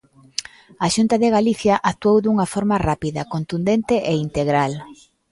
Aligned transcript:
A 0.85 0.87
Xunta 0.95 1.15
de 1.23 1.29
Galicia 1.37 1.75
actuou 1.91 2.17
dunha 2.21 2.47
forma 2.53 2.77
rápida, 2.87 3.21
contundente 3.33 3.95
e 4.11 4.13
integral. 4.25 4.73